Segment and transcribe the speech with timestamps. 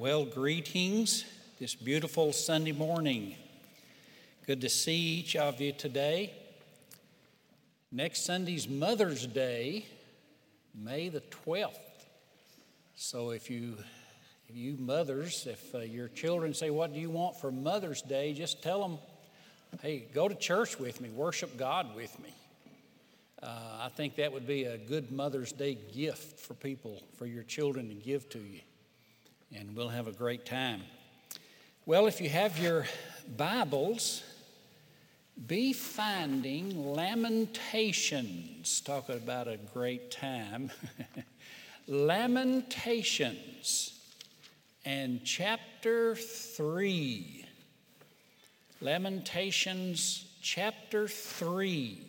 [0.00, 1.26] Well, greetings
[1.58, 3.34] this beautiful Sunday morning.
[4.46, 6.32] Good to see each of you today.
[7.92, 9.84] Next Sunday's Mother's Day,
[10.74, 11.76] May the 12th.
[12.96, 13.76] So if you
[14.48, 18.32] if you mothers, if uh, your children say, What do you want for Mother's Day?
[18.32, 18.96] just tell them,
[19.82, 22.32] Hey, go to church with me, worship God with me.
[23.42, 27.42] Uh, I think that would be a good Mother's Day gift for people, for your
[27.42, 28.60] children to give to you
[29.54, 30.82] and we'll have a great time.
[31.86, 32.86] Well, if you have your
[33.36, 34.22] Bibles,
[35.46, 38.80] be finding Lamentations.
[38.80, 40.70] Talking about a great time.
[41.88, 43.98] Lamentations
[44.84, 47.46] and chapter 3.
[48.82, 52.00] Lamentations chapter 3,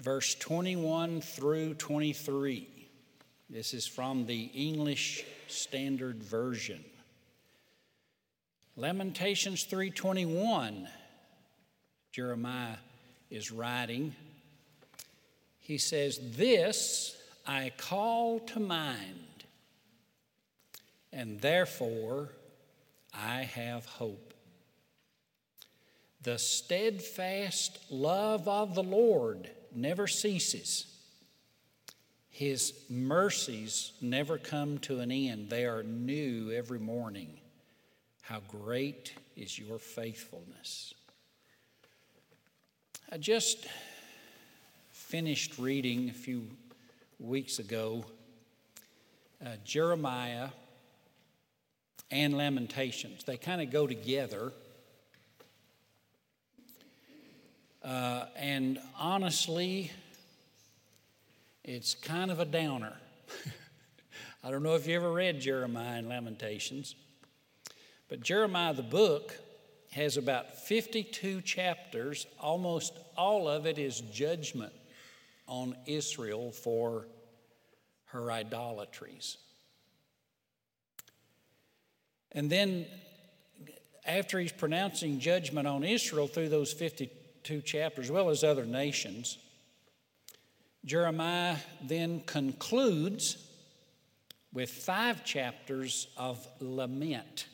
[0.00, 2.68] verse 21 through 23.
[3.50, 6.84] This is from the English Standard Version.
[8.76, 10.88] Lamentations 3:21
[12.10, 12.78] Jeremiah
[13.30, 14.14] is writing.
[15.60, 19.44] He says, "This I call to mind,
[21.12, 22.32] and therefore
[23.12, 24.34] I have hope.
[26.22, 30.93] The steadfast love of the Lord never ceases."
[32.34, 37.38] His mercies never come to an end, they are new every morning.
[38.22, 40.94] How great is your faithfulness!
[43.12, 43.68] I just
[44.90, 46.48] finished reading a few
[47.20, 48.04] weeks ago
[49.40, 50.48] uh, Jeremiah
[52.10, 53.22] and Lamentations.
[53.22, 54.52] They kind of go together.
[57.84, 59.92] Uh, and honestly,
[61.64, 62.92] it's kind of a downer.
[64.44, 66.94] I don't know if you ever read Jeremiah and Lamentations,
[68.08, 69.34] but Jeremiah, the book,
[69.92, 72.26] has about 52 chapters.
[72.38, 74.74] Almost all of it is judgment
[75.46, 77.06] on Israel for
[78.06, 79.38] her idolatries.
[82.32, 82.86] And then,
[84.04, 89.38] after he's pronouncing judgment on Israel through those 52 chapters, as well as other nations,
[90.84, 93.38] Jeremiah then concludes
[94.52, 97.46] with five chapters of lament,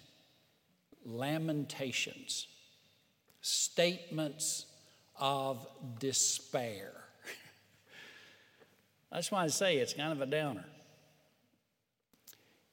[1.05, 2.49] lamentations,
[3.41, 4.67] statements
[5.17, 5.67] of
[5.99, 6.91] despair.
[9.13, 10.65] That's why I say it's kind of a downer.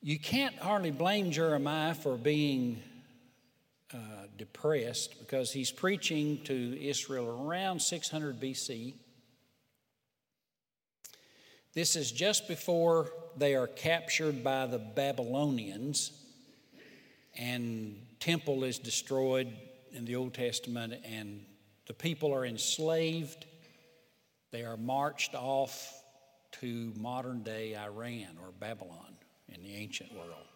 [0.02, 2.82] You can't hardly blame Jeremiah for being
[3.94, 3.98] uh,
[4.38, 8.96] depressed because he's preaching to Israel around 600 BC.
[11.78, 16.12] This is just before they are captured by the Babylonians
[17.38, 19.54] and temple is destroyed
[19.94, 21.46] in the Old Testament and
[21.86, 23.46] the people are enslaved.
[24.50, 26.02] They are marched off
[26.62, 29.14] to modern day Iran or Babylon
[29.48, 30.48] in the ancient world.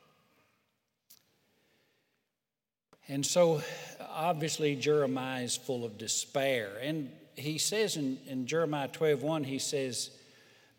[3.08, 3.62] And so,
[4.10, 6.72] obviously, Jeremiah is full of despair.
[6.82, 10.10] And he says in, in Jeremiah 12 1, he says,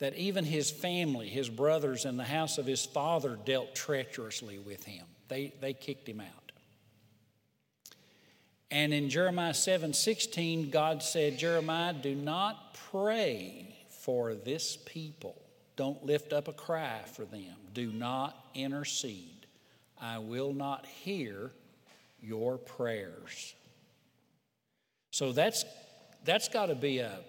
[0.02, 4.82] that even his family, his brothers, in the house of his father dealt treacherously with
[4.82, 5.06] him.
[5.28, 6.50] They, they kicked him out.
[8.72, 15.40] And in Jeremiah 7 16, God said, Jeremiah, do not pray for this people.
[15.76, 17.54] Don't lift up a cry for them.
[17.72, 19.46] Do not intercede.
[20.00, 21.52] I will not hear
[22.20, 23.54] your prayers.
[25.12, 25.64] So that's,
[26.24, 27.20] that's got to be a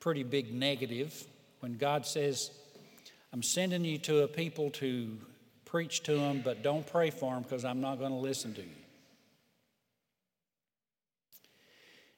[0.00, 1.28] pretty big negative
[1.62, 2.50] when God says,
[3.32, 5.16] I'm sending you to a people to
[5.64, 8.62] preach to them, but don't pray for them because I'm not going to listen to
[8.62, 8.66] you.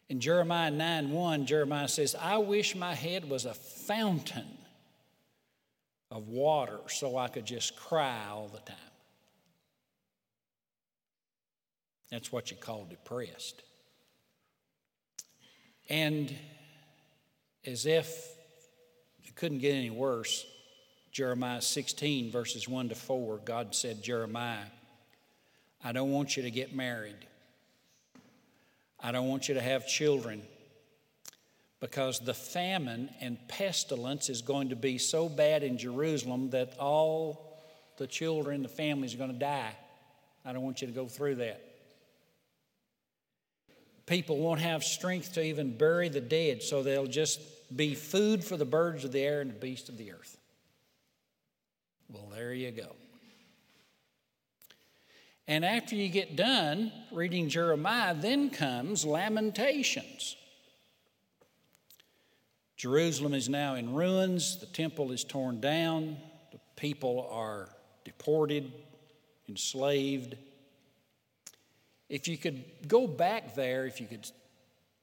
[0.08, 4.46] In Jeremiah 9 1, Jeremiah says, I wish my head was a fountain
[6.10, 8.76] of water so I could just cry all the time.
[12.10, 13.62] That's what you call depressed.
[15.90, 16.34] And
[17.66, 18.33] as if
[19.34, 20.46] couldn't get any worse.
[21.12, 24.66] Jeremiah 16, verses 1 to 4, God said, Jeremiah,
[25.82, 27.26] I don't want you to get married.
[28.98, 30.42] I don't want you to have children
[31.78, 37.60] because the famine and pestilence is going to be so bad in Jerusalem that all
[37.98, 39.74] the children, the families are going to die.
[40.44, 41.62] I don't want you to go through that.
[44.06, 47.40] People won't have strength to even bury the dead, so they'll just
[47.76, 50.38] be food for the birds of the air and the beasts of the earth.
[52.08, 52.94] Well, there you go.
[55.46, 60.36] And after you get done reading Jeremiah, then comes Lamentations.
[62.76, 66.16] Jerusalem is now in ruins, the temple is torn down,
[66.50, 67.68] the people are
[68.04, 68.72] deported,
[69.48, 70.36] enslaved.
[72.08, 74.28] If you could go back there, if you could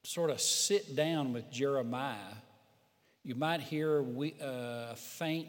[0.04, 2.36] sort of sit down with Jeremiah,
[3.24, 5.48] you might hear uh, a faint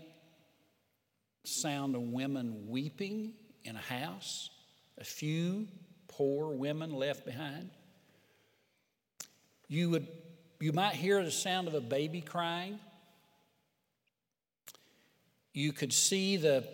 [1.45, 3.33] sound of women weeping
[3.65, 4.51] in a house,
[4.99, 5.67] a few
[6.09, 7.71] poor women left behind.
[9.69, 10.07] You, would,
[10.61, 12.79] you might hear the sound of a baby crying.
[15.55, 16.69] You could see the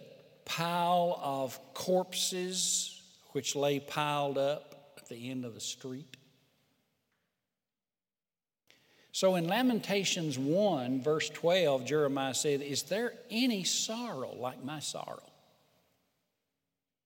[0.45, 3.01] pile of corpses
[3.33, 6.18] which lay piled up at the end of the street.
[9.13, 15.23] So in Lamentations 1, verse 12, Jeremiah said, Is there any sorrow like my sorrow?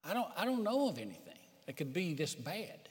[0.05, 2.89] I don't, I don't know of anything that could be this bad.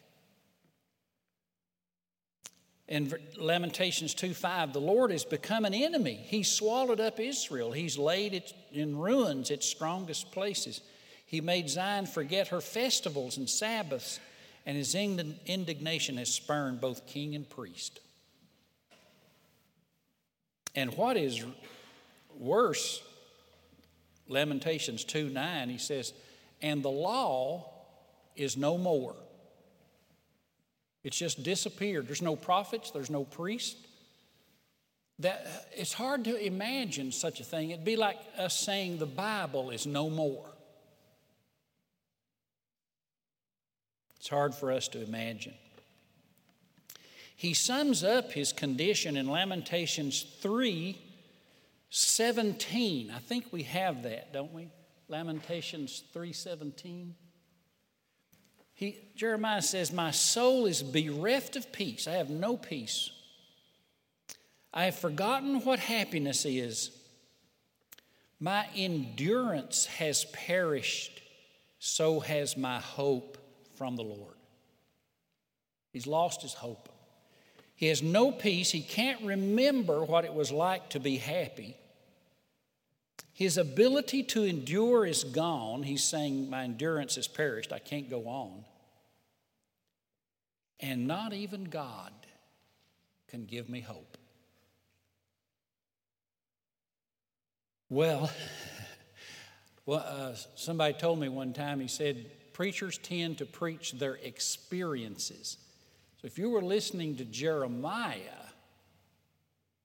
[2.89, 6.15] In Lamentations 2 5, the Lord has become an enemy.
[6.15, 7.73] He's swallowed up Israel.
[7.73, 10.81] He's laid it in ruins, its strongest places.
[11.25, 14.21] He made Zion forget her festivals and Sabbaths,
[14.67, 18.01] and his indignation has spurned both king and priest.
[20.75, 21.45] And what is
[22.39, 23.03] worse,
[24.29, 26.13] Lamentations 2 9, he says,
[26.61, 27.71] and the law
[28.37, 29.15] is no more.
[31.05, 32.07] It's just disappeared.
[32.07, 33.77] There's no prophets, there's no priest.
[35.19, 37.71] That, it's hard to imagine such a thing.
[37.71, 40.47] It'd be like us saying the Bible is no more.
[44.19, 45.55] It's hard for us to imagine.
[47.43, 50.97] He sums up his condition in Lamentations 3
[51.91, 53.11] 17.
[53.11, 54.71] I think we have that, don't we?
[55.09, 57.15] Lamentations 3:17.
[58.75, 62.07] He, Jeremiah says, My soul is bereft of peace.
[62.07, 63.11] I have no peace.
[64.73, 66.97] I have forgotten what happiness is.
[68.39, 71.21] My endurance has perished,
[71.81, 73.37] so has my hope
[73.75, 74.37] from the Lord.
[75.93, 76.89] He's lost his hope.
[77.83, 78.71] He has no peace.
[78.71, 81.77] He can't remember what it was like to be happy.
[83.33, 85.83] His ability to endure is gone.
[85.83, 87.73] He's saying, My endurance has perished.
[87.73, 88.65] I can't go on.
[90.79, 92.13] And not even God
[93.27, 94.17] can give me hope.
[97.91, 98.31] Well,
[99.87, 105.57] well uh, somebody told me one time, he said, preachers tend to preach their experiences.
[106.23, 108.47] So if you were listening to Jeremiah,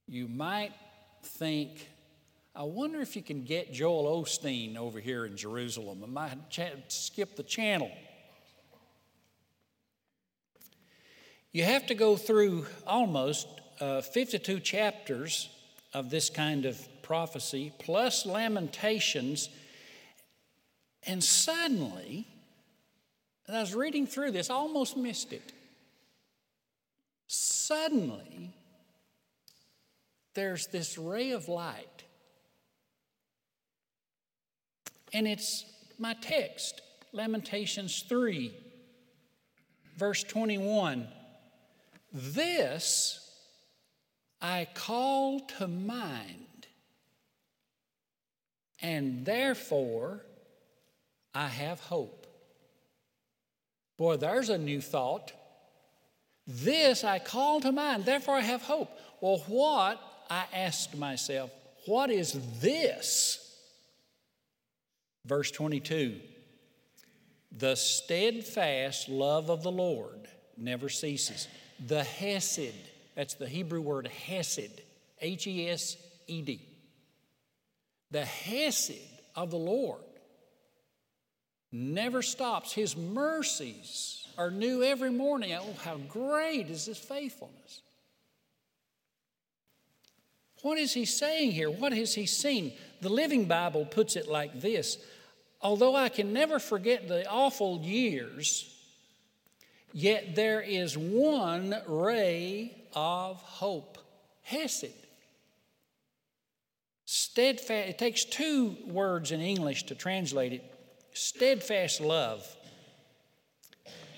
[0.07, 0.71] you might
[1.23, 1.89] think,
[2.55, 6.03] I wonder if you can get Joel Osteen over here in Jerusalem.
[6.03, 7.89] I might ch- skip the channel.
[11.51, 13.47] You have to go through almost
[13.79, 15.49] uh, 52 chapters
[15.91, 19.49] of this kind of prophecy, plus Lamentations,
[21.01, 22.27] and suddenly,
[23.47, 25.53] as I was reading through this, I almost missed it.
[27.67, 28.53] Suddenly,
[30.33, 31.97] there's this ray of light
[35.13, 35.65] And it's
[35.97, 36.81] my text,
[37.13, 38.53] Lamentations 3,
[39.95, 41.07] verse 21.
[42.13, 43.23] This
[44.41, 46.67] I call to mind,
[48.81, 50.21] and therefore
[51.33, 52.27] I have hope.
[53.97, 55.31] Boy, there's a new thought.
[56.47, 58.89] This I call to mind, therefore I have hope.
[59.19, 59.99] Well, what,
[60.29, 61.51] I asked myself,
[61.85, 63.43] what is this?
[65.25, 66.19] Verse 22
[67.51, 70.27] The steadfast love of the Lord
[70.57, 71.47] never ceases.
[71.85, 72.73] The Hesed,
[73.15, 74.81] that's the Hebrew word Hesed,
[75.21, 76.61] H E S E D.
[78.09, 78.93] The Hesed
[79.35, 80.01] of the Lord
[81.71, 82.73] never stops.
[82.73, 85.53] His mercies are new every morning.
[85.53, 87.81] Oh, how great is His faithfulness!
[90.61, 91.69] What is he saying here?
[91.69, 92.73] What has he seen?
[93.01, 94.97] The Living Bible puts it like this
[95.61, 98.73] Although I can never forget the awful years,
[99.91, 103.97] yet there is one ray of hope
[104.43, 104.93] Hesed.
[107.05, 110.76] Steadfast, it takes two words in English to translate it
[111.17, 112.45] steadfast love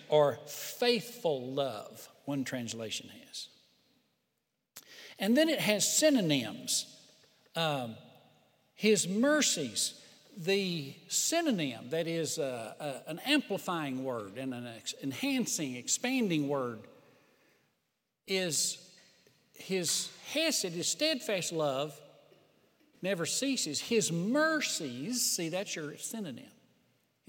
[0.09, 3.47] or faithful love, one translation has.
[5.17, 6.95] And then it has synonyms
[7.55, 7.95] um,
[8.75, 9.99] His mercies
[10.39, 16.79] the synonym that is a, a, an amplifying word and an ex- enhancing, expanding word
[18.25, 18.77] is
[19.53, 21.99] his hesed, his steadfast love,
[23.01, 23.81] never ceases.
[23.81, 26.45] His mercies, see, that's your synonym.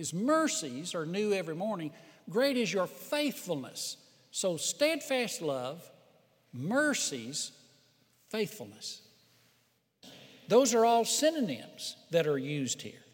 [0.00, 1.92] His mercies are new every morning.
[2.30, 3.98] Great is your faithfulness.
[4.30, 5.86] So, steadfast love,
[6.54, 7.52] mercies,
[8.30, 9.02] faithfulness.
[10.48, 13.04] Those are all synonyms that are used here.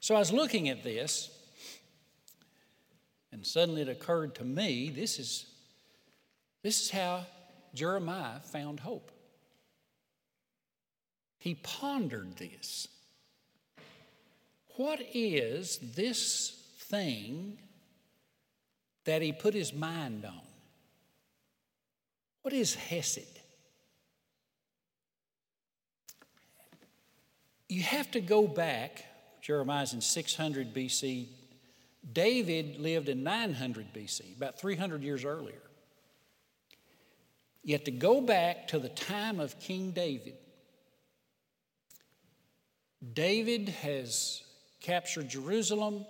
[0.00, 1.30] So I was looking at this,
[3.30, 5.46] and suddenly it occurred to me this is,
[6.64, 7.26] this is how
[7.74, 9.12] Jeremiah found hope.
[11.38, 12.88] He pondered this.
[14.76, 17.58] What is this thing
[19.04, 20.40] that he put his mind on?
[22.42, 23.42] What is Hesed?
[27.72, 29.06] you have to go back.
[29.40, 31.28] Jeremiah's in 600 BC.
[32.12, 35.62] David lived in 900 BC, about 300 years earlier.
[37.64, 40.34] You have to go back to the time of King David.
[43.14, 44.41] David has
[44.82, 46.04] captured Jerusalem.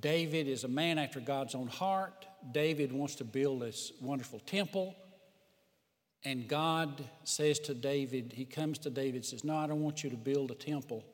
[0.00, 2.26] David is a man after God's own heart.
[2.52, 4.94] David wants to build this wonderful temple.
[6.24, 10.10] And God says to David, He comes to David says, No, I don't want you
[10.10, 11.04] to build a temple.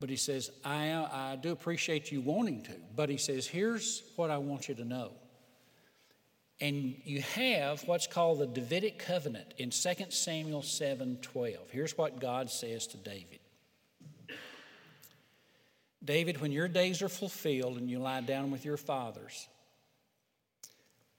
[0.00, 2.72] But He says, I, I do appreciate you wanting to.
[2.94, 5.12] But He says, Here's what I want you to know.
[6.60, 11.70] And you have what's called the Davidic covenant in 2 Samuel 7 12.
[11.70, 13.38] Here's what God says to David
[16.04, 19.48] David, when your days are fulfilled and you lie down with your fathers,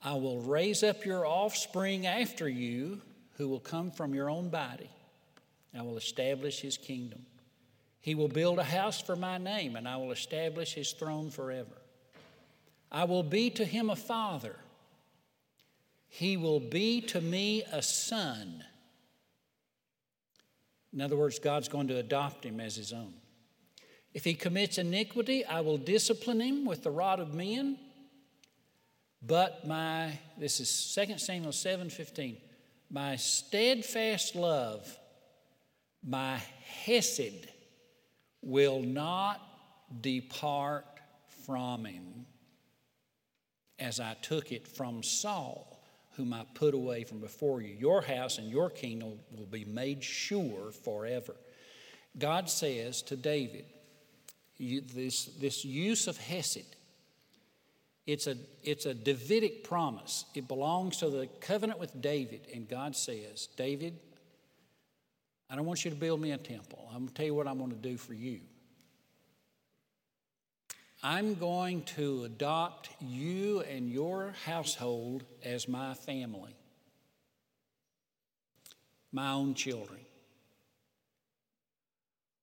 [0.01, 3.01] I will raise up your offspring after you
[3.38, 4.89] who will come from your own body.
[5.77, 7.25] I will establish his kingdom.
[8.01, 11.81] He will build a house for my name, and I will establish his throne forever.
[12.91, 14.55] I will be to him a father.
[16.07, 18.63] He will be to me a son.
[20.91, 23.13] In other words, God's going to adopt him as his own.
[24.13, 27.77] If he commits iniquity, I will discipline him with the rod of men.
[29.21, 32.37] But my, this is 2 Samuel 7 15,
[32.89, 34.97] my steadfast love,
[36.03, 36.39] my
[36.85, 37.47] hesed,
[38.41, 39.41] will not
[40.01, 40.85] depart
[41.45, 42.25] from him
[43.77, 45.81] as I took it from Saul,
[46.15, 47.75] whom I put away from before you.
[47.77, 51.35] Your house and your kingdom will be made sure forever.
[52.17, 53.65] God says to David,
[54.59, 56.75] this, this use of Hesed
[58.09, 60.25] it's a, it's a Davidic promise.
[60.33, 62.47] It belongs to the covenant with David.
[62.51, 63.99] And God says, David,
[65.47, 66.89] I don't want you to build me a temple.
[66.89, 68.39] I'm going to tell you what I'm going to do for you.
[71.03, 76.55] I'm going to adopt you and your household as my family,
[79.11, 79.99] my own children.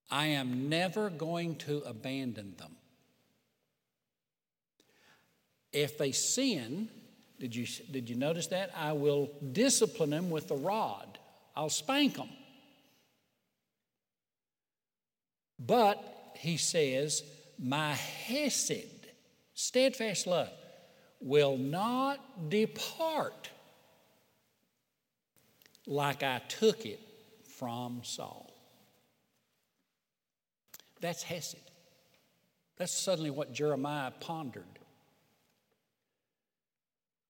[0.09, 2.75] I am never going to abandon them.
[5.73, 6.89] If they sin,
[7.39, 8.71] did you, did you notice that?
[8.75, 11.19] I will discipline them with the rod,
[11.55, 12.29] I'll spank them.
[15.59, 16.01] But,
[16.35, 17.23] he says,
[17.57, 19.07] my hesed,
[19.53, 20.51] steadfast love,
[21.19, 23.49] will not depart
[25.87, 26.99] like I took it
[27.57, 28.53] from Saul.
[31.01, 31.57] That's Hesed.
[32.77, 34.63] That's suddenly what Jeremiah pondered.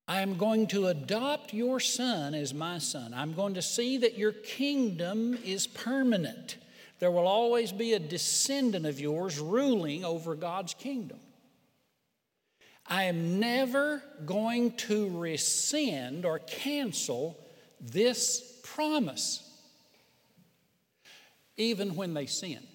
[0.07, 3.13] I am going to adopt your son as my son.
[3.13, 6.57] I'm going to see that your kingdom is permanent.
[6.99, 11.19] There will always be a descendant of yours ruling over God's kingdom.
[12.89, 17.37] I am never going to rescind or cancel
[17.81, 19.43] this promise,
[21.57, 22.65] even when they sin.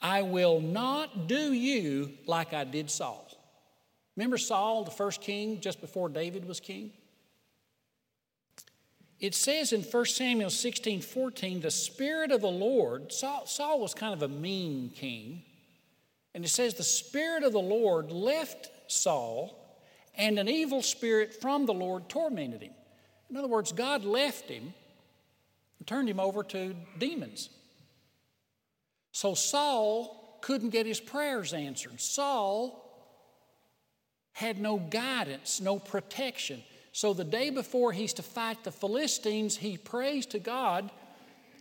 [0.00, 3.28] I will not do you like I did Saul.
[4.16, 6.92] Remember Saul, the first king, just before David was king?
[9.20, 13.94] It says in 1 Samuel 16 14, the Spirit of the Lord, Saul, Saul was
[13.94, 15.42] kind of a mean king,
[16.34, 19.56] and it says the Spirit of the Lord left Saul,
[20.14, 22.72] and an evil spirit from the Lord tormented him.
[23.30, 24.72] In other words, God left him
[25.78, 27.50] and turned him over to demons.
[29.12, 32.00] So Saul couldn't get his prayers answered.
[32.00, 32.84] Saul
[34.32, 36.62] had no guidance, no protection.
[36.92, 40.90] So the day before he's to fight the Philistines, he prays to God.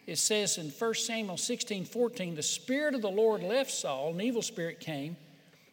[0.05, 4.21] It says in 1 Samuel 16 14, the Spirit of the Lord left Saul, an
[4.21, 5.17] evil spirit came.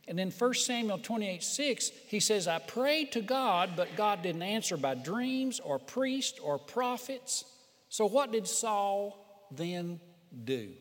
[0.06, 4.42] And then 1 Samuel 28 6, he says, I prayed to God, but God didn't
[4.42, 7.44] answer by dreams or priests or prophets.
[7.88, 10.00] So what did Saul then
[10.44, 10.72] do?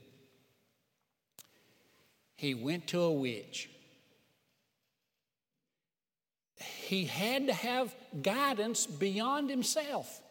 [2.36, 3.70] He went to a witch.
[6.58, 10.22] He had to have guidance beyond himself.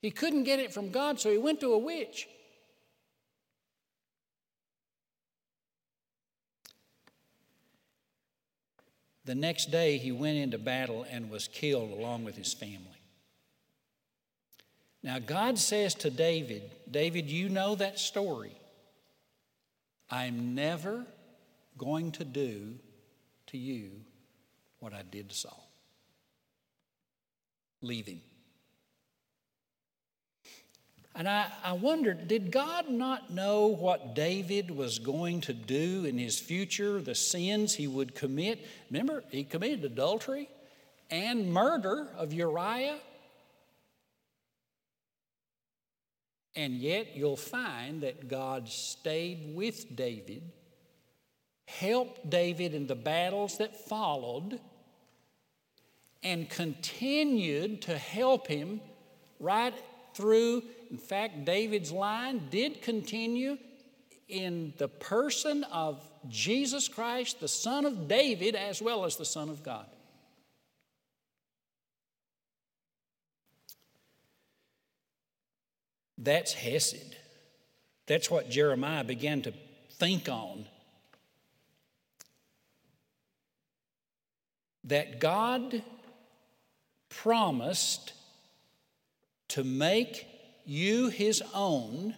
[0.00, 2.28] He couldn't get it from God, so he went to a witch.
[9.24, 12.86] The next day, he went into battle and was killed along with his family.
[15.02, 18.59] Now, God says to David, David, you know that story.
[20.10, 21.06] I'm never
[21.78, 22.74] going to do
[23.48, 23.90] to you
[24.80, 25.70] what I did to Saul.
[27.82, 28.20] Leave him.
[31.14, 36.18] And I, I wondered, did God not know what David was going to do in
[36.18, 38.66] his future, the sins he would commit?
[38.90, 40.48] Remember, he committed adultery
[41.10, 42.98] and murder of Uriah.
[46.56, 50.42] And yet, you'll find that God stayed with David,
[51.66, 54.60] helped David in the battles that followed,
[56.22, 58.80] and continued to help him
[59.38, 59.74] right
[60.14, 60.62] through.
[60.90, 63.56] In fact, David's line did continue
[64.28, 69.48] in the person of Jesus Christ, the Son of David, as well as the Son
[69.48, 69.86] of God.
[76.20, 77.16] That's Hesed.
[78.06, 79.54] That's what Jeremiah began to
[79.92, 80.66] think on.
[84.84, 85.82] That God
[87.08, 88.12] promised
[89.48, 90.26] to make
[90.66, 92.14] you his own,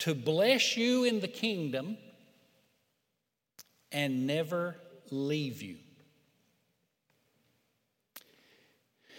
[0.00, 1.96] to bless you in the kingdom,
[3.90, 4.76] and never
[5.10, 5.76] leave you.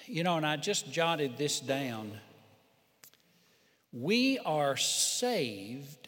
[0.06, 2.12] You know, and I just jotted this down.
[4.00, 6.08] We are saved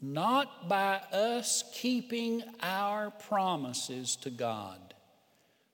[0.00, 4.90] not by us keeping our promises to God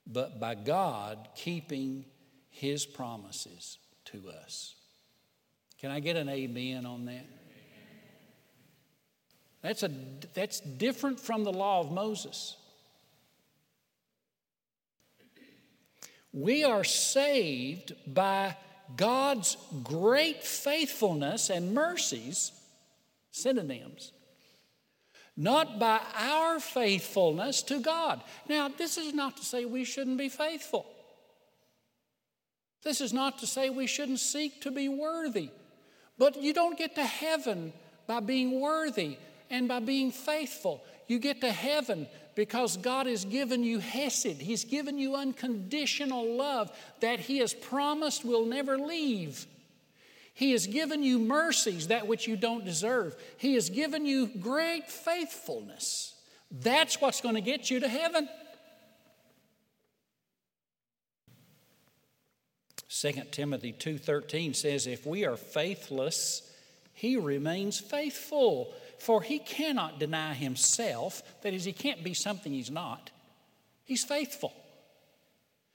[0.07, 2.05] but by God keeping
[2.49, 4.75] His promises to us.
[5.81, 7.27] Can I get an amen on that?
[9.62, 9.90] That's, a,
[10.35, 12.57] that's different from the law of Moses.
[16.33, 18.57] We are saved by
[18.94, 22.53] God's great faithfulness and mercies,
[23.31, 24.12] synonyms,
[25.37, 28.22] not by our faithfulness to God.
[28.49, 30.87] Now, this is not to say we shouldn't be faithful.
[32.83, 35.51] This is not to say we shouldn't seek to be worthy.
[36.18, 37.72] But you don't get to heaven
[38.07, 39.18] by being worthy
[39.51, 40.83] and by being faithful.
[41.09, 44.40] You get to heaven because God has given you Hesed.
[44.40, 46.70] He's given you unconditional love
[47.01, 49.46] that He has promised will never leave.
[50.35, 53.16] He has given you mercies, that which you don't deserve.
[53.38, 56.14] He has given you great faithfulness.
[56.51, 58.29] That's what's going to get you to heaven.
[62.88, 66.51] 2 Timothy 2:13 says if we are faithless
[66.94, 72.70] he remains faithful for he cannot deny himself that is he can't be something he's
[72.70, 73.11] not
[73.85, 74.52] he's faithful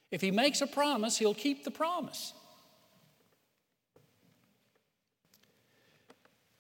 [0.10, 2.34] if he makes a promise he'll keep the promise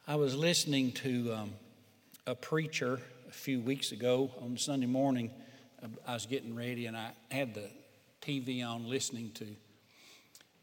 [0.08, 1.54] I was listening to um,
[2.28, 5.32] a preacher a few weeks ago on Sunday morning.
[6.06, 7.69] I was getting ready and I had the
[8.21, 9.45] TV on listening to.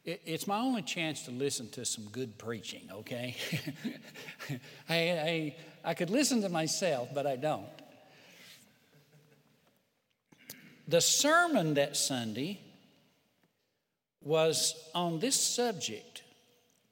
[0.04, 3.37] It, it's my only chance to listen to some good preaching, okay?
[4.88, 7.66] I, I, I could listen to myself, but I don't.
[10.86, 12.60] The sermon that Sunday
[14.22, 16.22] was on this subject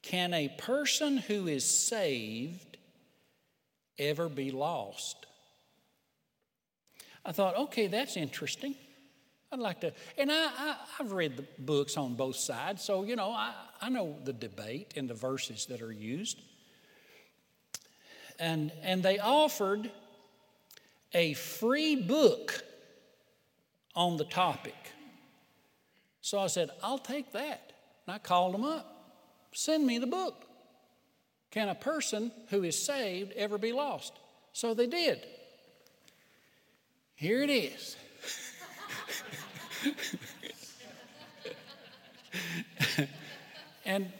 [0.02, 2.76] can a person who is saved
[3.98, 5.26] ever be lost?
[7.24, 8.76] I thought, okay, that's interesting.
[9.50, 13.16] I'd like to, and I, I, have read the books on both sides, so, you
[13.16, 16.40] know, I, I know the debate and the verses that are used.
[18.38, 19.90] And, and they offered
[21.12, 22.62] a free book
[23.94, 24.74] on the topic.
[26.20, 27.72] So I said, I'll take that.
[28.06, 28.92] And I called them up.
[29.52, 30.44] Send me the book.
[31.50, 34.12] Can a person who is saved ever be lost?
[34.52, 35.24] So they did.
[37.14, 37.96] Here it is.
[43.86, 44.12] and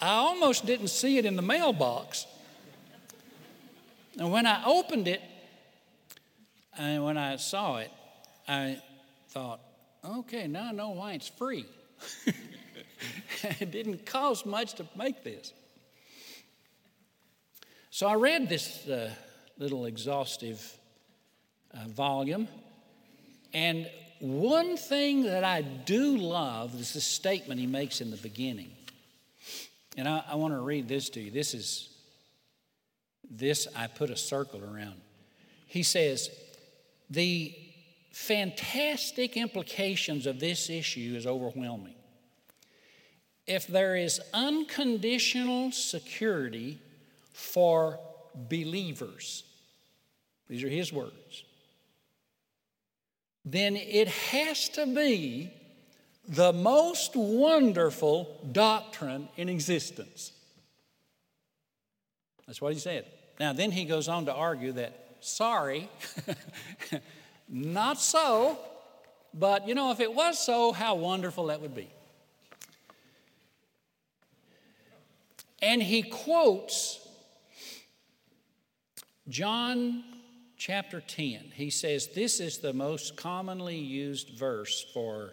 [0.00, 2.26] I almost didn't see it in the mailbox
[4.18, 5.20] and when I opened it,
[6.78, 7.90] and when I saw it,
[8.48, 8.80] I
[9.28, 9.60] thought,
[10.04, 11.66] okay, now I know why it's free.
[13.60, 15.52] it didn't cost much to make this.
[17.90, 19.10] So I read this uh,
[19.58, 20.78] little exhaustive
[21.72, 22.48] uh, volume,
[23.54, 23.88] and
[24.20, 28.70] one thing that I do love is the statement he makes in the beginning.
[29.96, 31.30] And I, I want to read this to you.
[31.30, 31.88] This is,
[33.30, 35.00] this I put a circle around.
[35.66, 36.30] He says,
[37.10, 37.54] the
[38.12, 41.94] fantastic implications of this issue is overwhelming.
[43.46, 46.80] If there is unconditional security
[47.32, 48.00] for
[48.34, 49.44] believers,
[50.48, 51.44] these are his words,
[53.44, 55.52] then it has to be
[56.28, 60.32] the most wonderful doctrine in existence.
[62.46, 63.06] That's what he said.
[63.38, 65.88] Now, then he goes on to argue that, sorry,
[67.48, 68.58] not so,
[69.34, 71.90] but you know, if it was so, how wonderful that would be.
[75.60, 77.06] And he quotes
[79.28, 80.04] John
[80.56, 81.52] chapter 10.
[81.54, 85.32] He says this is the most commonly used verse for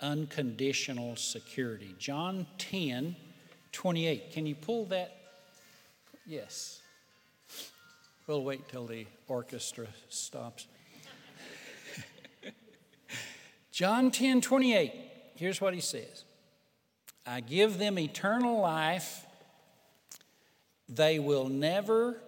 [0.00, 1.94] unconditional security.
[1.98, 3.16] John 10,
[3.72, 4.32] 28.
[4.32, 5.25] Can you pull that?
[6.26, 6.80] Yes.
[8.26, 10.66] We'll wait till the orchestra stops.
[13.70, 14.92] John 10, 28.
[15.36, 16.24] Here's what he says
[17.24, 19.24] I give them eternal life,
[20.88, 22.20] they will never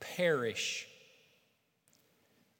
[0.00, 0.86] perish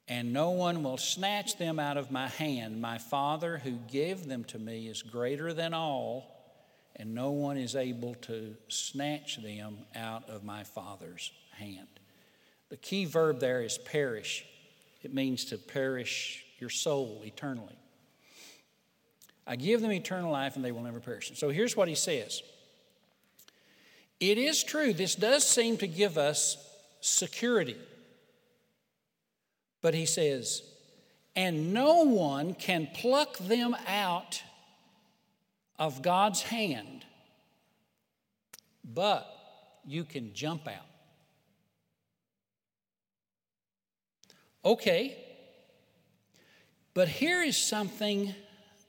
[0.09, 2.81] and no one will snatch them out of my hand.
[2.81, 6.36] My Father who gave them to me is greater than all,
[6.97, 11.89] and no one is able to snatch them out of my Father's hand.
[12.71, 14.45] The key verb there is perish.
[15.03, 17.77] It means to perish your soul eternally.
[19.47, 21.31] I give them eternal life and they will never perish.
[21.35, 22.43] So here's what he says
[24.19, 26.57] It is true, this does seem to give us
[27.01, 27.77] security.
[29.83, 30.63] But he says,
[31.37, 34.43] and no one can pluck them out
[35.79, 37.05] of God's hand,
[38.85, 39.27] but
[39.85, 40.87] you can jump out.
[44.65, 45.17] Okay,
[46.95, 48.35] but here is something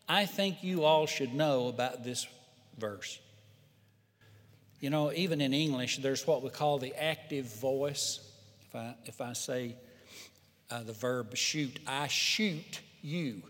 [0.09, 2.25] I think you all should know about this
[2.77, 3.19] verse.
[4.79, 8.19] You know, even in English, there's what we call the active voice.
[8.61, 9.75] If I, if I say,
[10.69, 11.79] uh, the verb shoot.
[11.87, 13.41] I shoot you.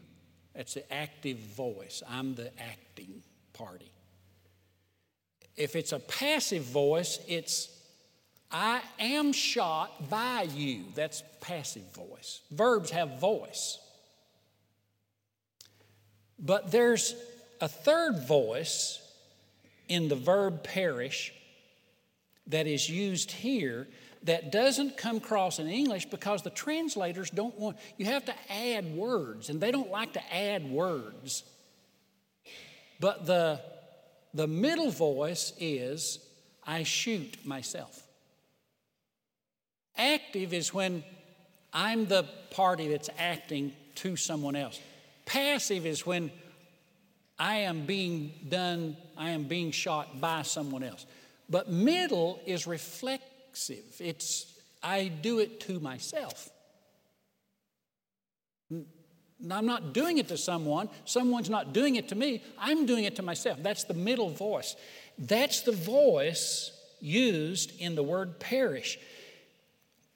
[0.57, 2.01] That's the active voice.
[2.09, 3.21] I'm the acting
[3.53, 3.91] party.
[5.55, 7.69] If it's a passive voice, it's
[8.51, 10.85] I am shot by you.
[10.95, 12.41] That's passive voice.
[12.49, 13.77] Verbs have voice.
[16.39, 17.13] But there's
[17.61, 18.99] a third voice
[19.87, 21.33] in the verb perish
[22.47, 23.87] that is used here
[24.23, 28.95] that doesn't come across in English because the translators don't want, you have to add
[28.95, 31.43] words, and they don't like to add words.
[32.99, 33.61] But the,
[34.33, 36.19] the middle voice is,
[36.65, 38.03] I shoot myself.
[39.95, 41.03] Active is when
[41.73, 44.79] I'm the party that's acting to someone else.
[45.25, 46.31] Passive is when
[47.39, 51.05] I am being done, I am being shot by someone else.
[51.49, 53.23] But middle is reflect
[53.57, 54.05] reflexive.
[54.05, 56.49] It's, I do it to myself.
[58.71, 63.15] I'm not doing it to someone, someone's not doing it to me, I'm doing it
[63.17, 63.59] to myself.
[63.61, 64.75] That's the middle voice.
[65.17, 68.97] That's the voice used in the word perish.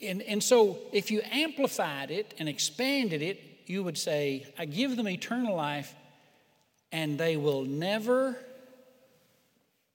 [0.02, 4.98] And, and so if you amplified it and expanded it, you would say, I give
[4.98, 5.94] them eternal life
[6.92, 8.36] and they will never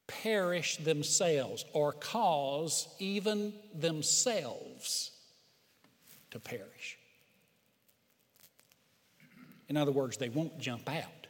[0.07, 5.11] perish themselves or cause even themselves
[6.31, 6.99] to perish.
[9.69, 11.27] In other words, they won't jump out.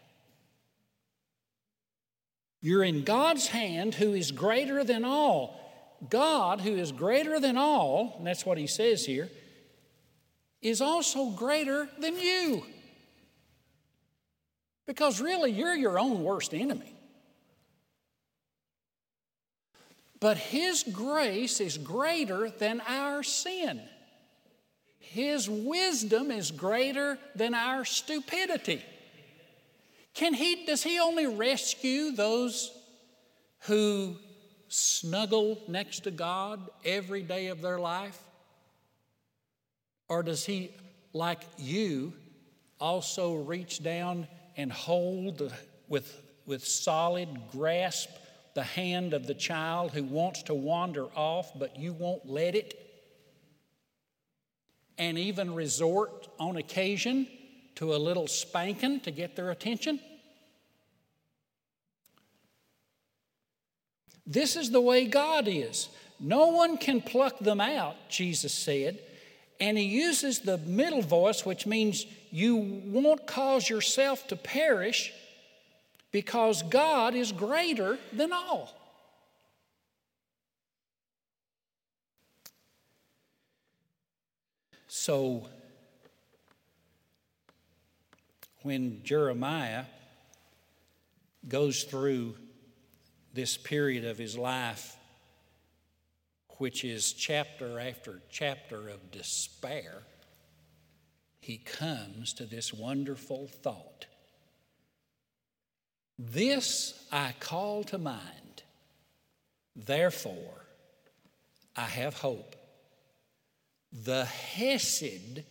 [2.60, 5.60] You're in God's hand, who is greater than all.
[6.10, 9.30] God, who is greater than all, and that's what he says here,
[10.60, 12.64] is also greater than you.
[14.86, 16.95] Because really, you're your own worst enemy.
[20.20, 23.80] But His grace is greater than our sin.
[24.98, 28.82] His wisdom is greater than our stupidity.
[30.14, 32.72] Can he, does He only rescue those
[33.60, 34.16] who
[34.68, 38.18] snuggle next to God every day of their life?
[40.08, 40.70] Or does He,
[41.12, 42.12] like you,
[42.80, 44.26] also reach down
[44.56, 45.52] and hold
[45.88, 48.10] with, with solid grasp
[48.56, 52.74] the hand of the child who wants to wander off, but you won't let it?
[54.98, 57.28] And even resort on occasion
[57.76, 60.00] to a little spanking to get their attention?
[64.26, 65.88] This is the way God is.
[66.18, 68.98] No one can pluck them out, Jesus said.
[69.60, 75.12] And he uses the middle voice, which means you won't cause yourself to perish
[76.12, 78.74] because God is greater than all.
[84.88, 85.46] So,
[88.62, 89.84] when Jeremiah
[91.46, 92.34] goes through
[93.32, 94.96] this period of his life,
[96.58, 100.02] which is chapter after chapter of despair,
[101.40, 104.06] he comes to this wonderful thought.
[106.18, 108.62] This I call to mind,
[109.74, 110.64] therefore
[111.76, 112.56] I have hope.
[113.92, 115.42] The Hesed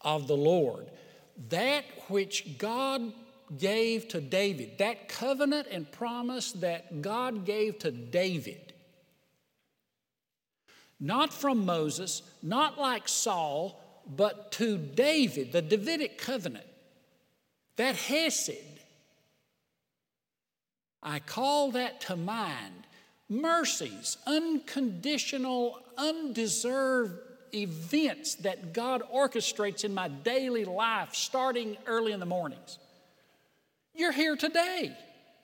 [0.00, 0.90] of the Lord,
[1.48, 3.12] that which God
[3.58, 8.72] gave to David, that covenant and promise that God gave to David,
[10.98, 16.66] not from Moses, not like Saul, but to David, the Davidic covenant,
[17.76, 18.69] that Hesed,
[21.02, 22.86] I call that to mind.
[23.28, 27.18] Mercies, unconditional, undeserved
[27.54, 32.78] events that God orchestrates in my daily life starting early in the mornings.
[33.94, 34.96] You're here today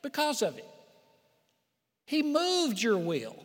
[0.02, 0.68] because of it.
[2.04, 3.36] He moved your will,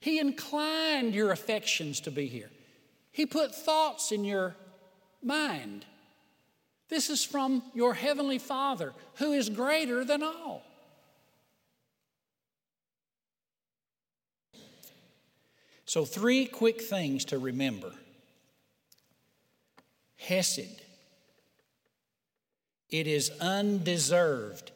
[0.00, 2.50] He inclined your affections to be here,
[3.12, 4.54] He put thoughts in your
[5.22, 5.84] mind.
[6.88, 10.62] This is from your Heavenly Father who is greater than all.
[15.96, 17.90] So, three quick things to remember
[20.18, 20.82] Hesed
[22.90, 24.72] it is undeserved.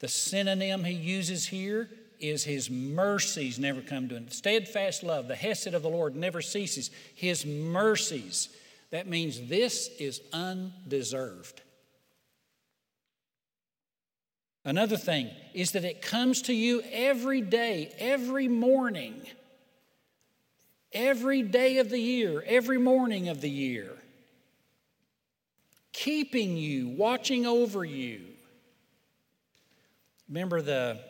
[0.00, 5.28] The synonym he uses here is his mercies never come to an steadfast love.
[5.28, 6.90] The hesed of the Lord never ceases.
[7.14, 8.48] His mercies.
[8.90, 11.62] That means this is undeserved.
[14.64, 19.24] Another thing is that it comes to you every day, every morning,
[20.94, 23.96] every day of the year, every morning of the year
[25.94, 28.20] keeping you, watching over you.
[30.28, 31.00] Remember the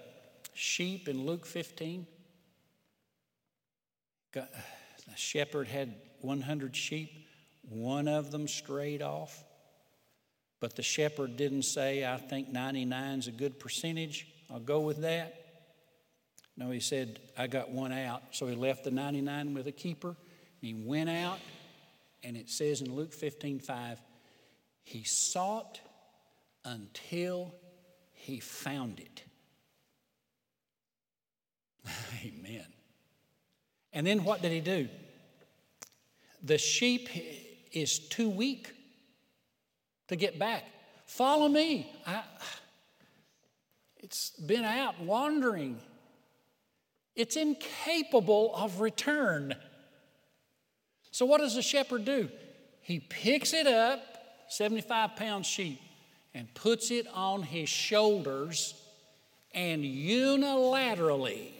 [0.52, 2.06] sheep in Luke 15?
[4.32, 4.48] the
[5.14, 7.28] shepherd had 100 sheep,
[7.68, 9.44] one of them strayed off.
[10.58, 15.02] But the shepherd didn't say, I think 99 is a good percentage, I'll go with
[15.02, 15.43] that.
[16.56, 18.22] No, he said, I got one out.
[18.30, 20.16] So he left the 99 with a keeper.
[20.60, 21.40] He went out,
[22.22, 24.00] and it says in Luke 15 5,
[24.84, 25.80] he sought
[26.64, 27.54] until
[28.12, 29.24] he found it.
[32.24, 32.66] Amen.
[33.92, 34.88] And then what did he do?
[36.42, 37.08] The sheep
[37.72, 38.72] is too weak
[40.08, 40.64] to get back.
[41.06, 41.92] Follow me.
[42.06, 42.22] I,
[43.98, 45.80] it's been out wandering.
[47.16, 49.54] It's incapable of return.
[51.10, 52.28] So, what does the shepherd do?
[52.80, 54.14] He picks it up
[54.48, 55.80] 75 pound sheep,
[56.34, 58.74] and puts it on his shoulders
[59.52, 61.50] and unilaterally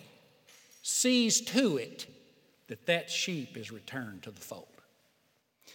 [0.82, 2.06] sees to it
[2.68, 4.66] that that sheep is returned to the fold.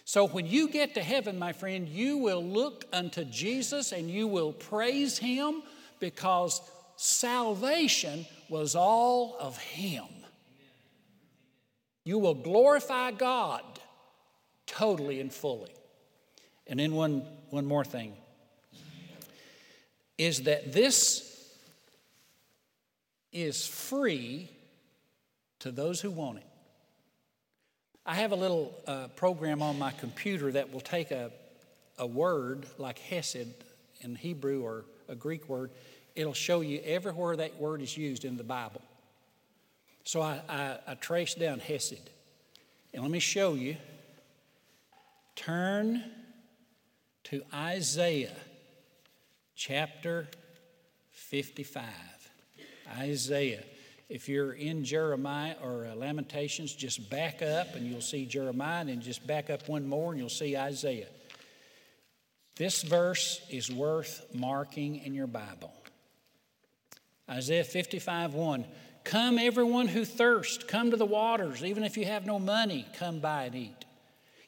[0.04, 4.26] So when you get to heaven, my friend, you will look unto Jesus and you
[4.26, 5.62] will praise him
[5.98, 6.60] because
[7.02, 10.04] salvation was all of him.
[12.04, 13.62] You will glorify God
[14.66, 15.72] totally and fully.
[16.66, 18.12] And then one, one more thing
[20.18, 21.26] is that this
[23.32, 24.50] is free
[25.60, 26.46] to those who want it.
[28.04, 31.30] I have a little uh, program on my computer that will take a,
[31.98, 33.54] a word like Hesed
[34.02, 35.70] in Hebrew or a Greek word,
[36.14, 38.80] it'll show you everywhere that word is used in the Bible.
[40.04, 42.10] So I, I, I traced down Hesed.
[42.92, 43.76] And let me show you.
[45.36, 46.04] Turn
[47.24, 48.34] to Isaiah
[49.54, 50.26] chapter
[51.12, 51.84] 55.
[52.98, 53.62] Isaiah.
[54.08, 59.24] if you're in Jeremiah or Lamentations, just back up and you'll see Jeremiah, and just
[59.26, 61.06] back up one more and you'll see Isaiah.
[62.60, 65.72] This verse is worth marking in your Bible.
[67.26, 68.66] Isaiah 55 1.
[69.02, 71.64] Come, everyone who thirsts, come to the waters.
[71.64, 73.86] Even if you have no money, come buy and eat.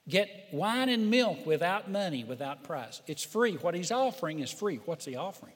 [0.07, 3.01] Get wine and milk without money, without price.
[3.07, 3.55] It's free.
[3.55, 4.79] What he's offering is free.
[4.85, 5.55] What's he offering?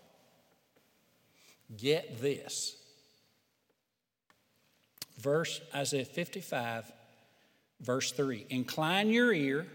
[1.77, 2.75] Get this.
[5.19, 6.90] Verse Isaiah 55,
[7.83, 8.47] verse 3.
[8.49, 9.66] Incline your ear,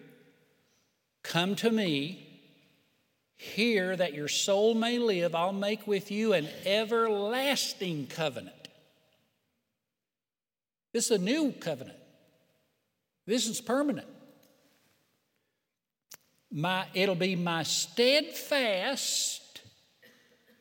[1.22, 2.28] come to me,
[3.42, 5.34] hear that your soul may live.
[5.34, 8.68] I'll make with you an everlasting covenant.
[10.94, 11.98] This is a new covenant.
[13.26, 14.08] This is permanent.
[16.52, 19.62] My, it'll be my steadfast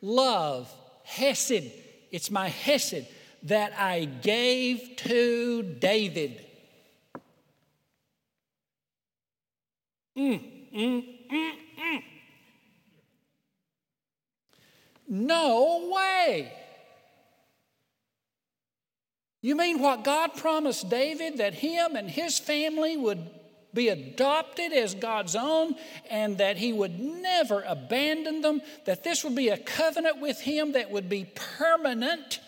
[0.01, 1.71] love, Hesed.
[2.11, 3.05] It's my Hesed
[3.43, 6.43] that I gave to David.
[10.17, 10.41] Mm,
[10.73, 12.03] mm, mm, mm.
[15.13, 16.53] No way.
[19.41, 23.29] You mean what God promised David that him and his family would
[23.73, 25.75] be adopted as God's own
[26.09, 30.71] and that he would never abandon them, that this would be a covenant with him
[30.73, 32.39] that would be permanent?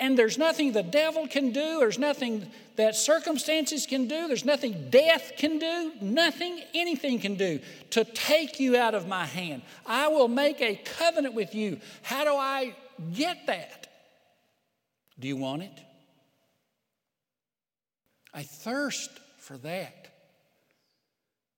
[0.00, 4.88] And there's nothing the devil can do, there's nothing that circumstances can do, there's nothing
[4.90, 9.62] death can do, nothing anything can do to take you out of my hand.
[9.86, 11.78] I will make a covenant with you.
[12.02, 12.74] How do I
[13.14, 13.86] get that?
[15.20, 15.80] Do you want it?
[18.32, 20.08] I thirst for that.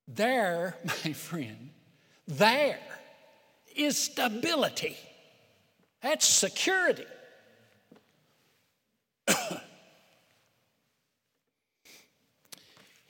[0.06, 1.70] There, my friend,
[2.28, 2.78] there
[3.74, 4.96] is stability.
[6.02, 7.06] That's security.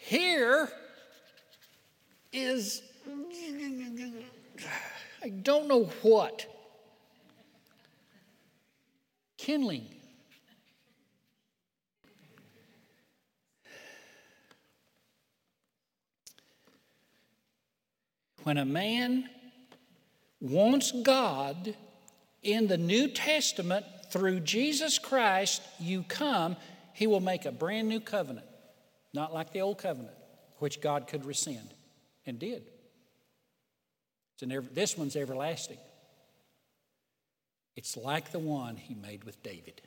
[0.06, 0.68] Here
[2.32, 2.80] is,
[5.20, 6.46] I don't know what,
[9.36, 9.88] kindling.
[18.44, 19.28] When a man
[20.40, 21.74] wants God
[22.44, 26.54] in the New Testament through Jesus Christ, you come,
[26.92, 28.45] he will make a brand new covenant,
[29.16, 30.14] not like the old covenant,
[30.58, 31.74] which God could rescind
[32.24, 32.62] and did.
[34.48, 35.78] Ever, this one's everlasting.
[37.74, 39.80] It's like the one he made with David.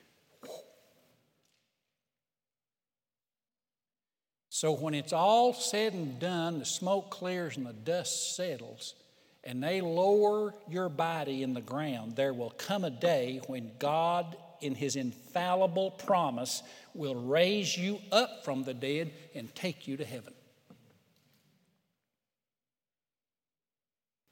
[4.49, 8.95] So when it's all said and done, the smoke clears and the dust settles,
[9.43, 14.35] and they lower your body in the ground, there will come a day when God,
[14.61, 20.05] in His infallible promise, will raise you up from the dead and take you to
[20.05, 20.33] heaven.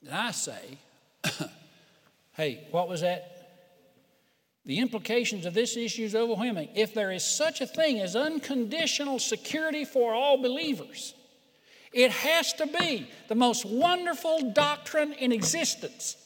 [0.06, 0.78] And I say,
[2.34, 3.34] hey, what was that?
[4.66, 6.70] The implications of this issue is overwhelming.
[6.76, 11.14] If there is such a thing as unconditional security for all believers,
[11.94, 16.18] it has to be the most wonderful doctrine in existence.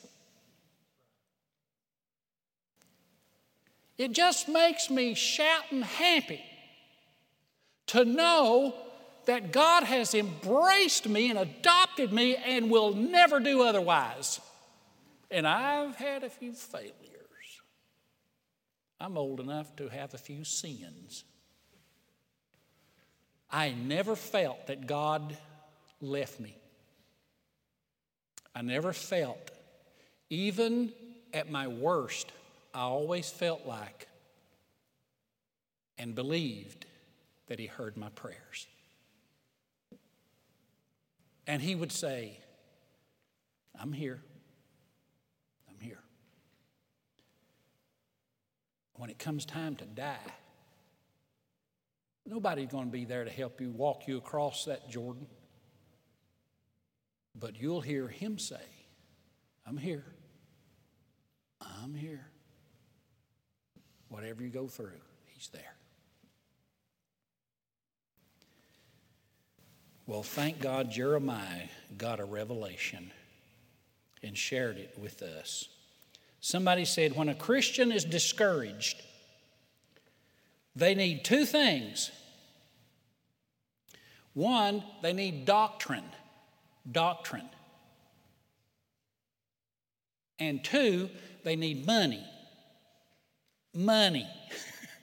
[4.01, 6.41] It just makes me shouting happy
[7.85, 8.73] to know
[9.25, 14.39] that God has embraced me and adopted me and will never do otherwise.
[15.29, 16.95] And I've had a few failures.
[18.99, 21.23] I'm old enough to have a few sins.
[23.51, 25.37] I never felt that God
[26.01, 26.57] left me.
[28.55, 29.51] I never felt,
[30.31, 30.91] even
[31.35, 32.31] at my worst,
[32.73, 34.07] I always felt like
[35.97, 36.85] and believed
[37.47, 38.67] that He heard my prayers.
[41.47, 42.39] And He would say,
[43.79, 44.21] I'm here.
[45.69, 45.99] I'm here.
[48.93, 50.17] When it comes time to die,
[52.25, 55.27] nobody's going to be there to help you walk you across that Jordan.
[57.33, 58.61] But you'll hear him say,
[59.65, 60.05] I'm here.
[61.61, 62.27] I'm here.
[64.11, 64.99] Whatever you go through,
[65.33, 65.73] he's there.
[70.05, 73.11] Well, thank God Jeremiah got a revelation
[74.21, 75.69] and shared it with us.
[76.41, 79.01] Somebody said when a Christian is discouraged,
[80.75, 82.11] they need two things.
[84.33, 86.03] One, they need doctrine.
[86.91, 87.49] Doctrine.
[90.37, 91.09] And two,
[91.45, 92.25] they need money.
[93.73, 94.27] Money.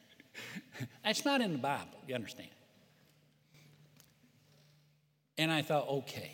[1.05, 2.51] That's not in the Bible, you understand?
[5.37, 6.33] And I thought, okay,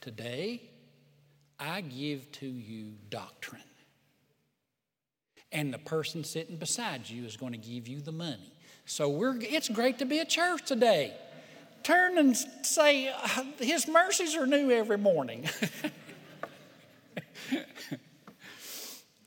[0.00, 0.62] today
[1.58, 3.60] I give to you doctrine.
[5.50, 8.52] And the person sitting beside you is going to give you the money.
[8.86, 11.14] So we're, it's great to be at church today.
[11.82, 15.48] Turn and say, uh, His mercies are new every morning.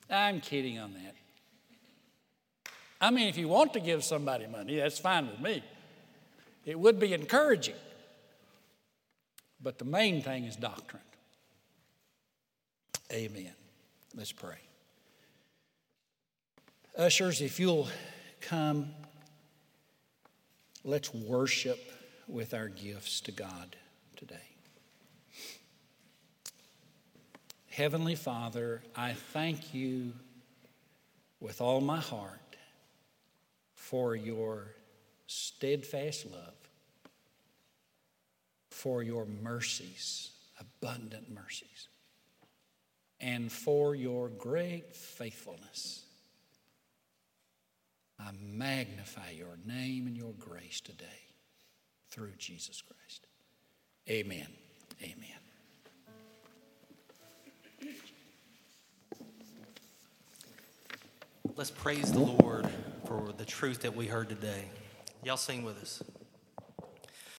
[0.10, 1.05] I'm kidding on that.
[3.06, 5.64] I mean, if you want to give somebody money, that's fine with me.
[6.66, 7.76] It would be encouraging.
[9.62, 11.04] But the main thing is doctrine.
[13.14, 13.54] Amen.
[14.16, 14.58] Let's pray.
[16.98, 17.88] Ushers, if you'll
[18.42, 18.88] come,
[20.84, 21.80] let's worship
[22.28, 23.76] with our gifts to God
[24.16, 24.36] today.
[27.70, 30.14] Heavenly Father, I thank you
[31.40, 32.40] with all my heart
[33.90, 34.66] for your
[35.28, 36.56] steadfast love,
[38.72, 41.88] for your mercies, abundant mercies,
[43.20, 46.04] and for your great faithfulness.
[48.20, 51.06] I magnify your name and your grace today
[52.10, 53.28] through Jesus Christ.
[54.10, 54.48] Amen.
[55.04, 55.28] Amen.
[61.56, 62.68] Let's praise the Lord
[63.06, 64.66] for the truth that we heard today.
[65.24, 66.02] Y'all sing with us.